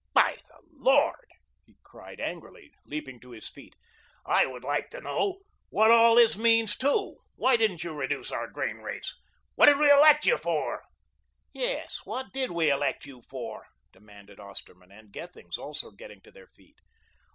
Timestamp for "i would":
4.25-4.63